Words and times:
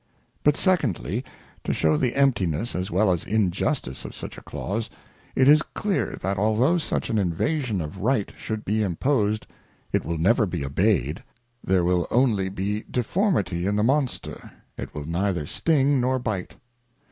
But 0.43 0.57
secondly, 0.57 1.23
to 1.63 1.75
shew 1.75 1.95
the 1.95 2.15
emptiness 2.15 2.73
as 2.75 2.89
well 2.89 3.11
as 3.11 3.23
injustice 3.23 4.03
of 4.03 4.15
such 4.15 4.35
a 4.35 4.41
Clause, 4.41 4.89
it 5.35 5.47
is 5.47 5.61
clear, 5.61 6.17
that 6.23 6.39
although 6.39 6.79
such 6.79 7.11
an 7.11 7.19
Invasion 7.19 7.81
of 7.81 7.99
Right 7.99 8.33
should 8.35 8.65
be 8.65 8.81
imposed, 8.81 9.45
it 9.91 10.03
will 10.03 10.17
never 10.17 10.47
be 10.47 10.65
obeyed: 10.65 11.23
There 11.63 11.83
will 11.85 12.07
only 12.09 12.49
be 12.49 12.83
Deformity 12.89 13.67
in 13.67 13.75
the 13.75 13.83
Monster, 13.83 14.49
it 14.75 14.91
will 14.95 15.05
neither 15.05 15.45
sting 15.45 16.01
nor 16.01 16.17
bite. 16.17 16.55